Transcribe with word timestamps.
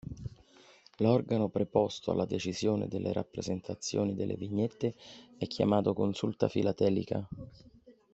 L'organo 0.97 1.49
preposto 1.49 2.09
alla 2.09 2.25
decisione 2.25 2.87
delle 2.87 3.13
rappresentazioni 3.13 4.15
delle 4.15 4.33
vignette 4.33 4.95
è 5.37 5.45
chiamato 5.45 5.93
"consulta 5.93 6.49
filatelica". 6.49 7.23